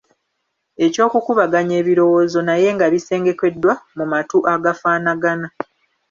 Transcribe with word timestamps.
Eky'okukubaganya 0.85 1.73
ebirowoozo 1.81 2.39
naye 2.47 2.67
nga 2.75 2.87
bisengekeddwa 2.93 3.73
mu 3.97 4.05
matu 4.11 4.37
agafaanagana. 4.53 5.47